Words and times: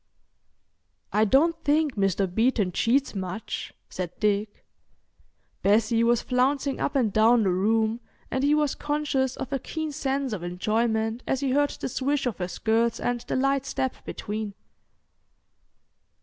"I 1.13 1.25
don't 1.25 1.63
think 1.63 1.93
Mr. 1.95 2.25
Beeton 2.25 2.71
cheats 2.71 3.13
much," 3.13 3.71
said 3.87 4.11
Dick. 4.19 4.65
Bessie 5.61 6.03
was 6.03 6.23
flouncing 6.23 6.79
up 6.79 6.95
and 6.95 7.13
down 7.13 7.43
the 7.43 7.51
room, 7.51 7.99
and 8.31 8.43
he 8.43 8.55
was 8.55 8.73
conscious 8.73 9.35
of 9.37 9.53
a 9.53 9.59
keen 9.59 9.91
sense 9.91 10.33
of 10.33 10.41
enjoyment 10.41 11.21
as 11.27 11.41
he 11.41 11.51
heard 11.51 11.69
the 11.69 11.87
swish 11.87 12.25
of 12.25 12.39
her 12.39 12.47
skirts 12.47 12.99
and 12.99 13.19
the 13.19 13.35
light 13.35 13.63
step 13.63 13.93
between. 14.03 14.55